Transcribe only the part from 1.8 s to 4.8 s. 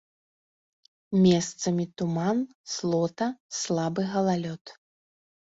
туман, слота, слабы галалёд.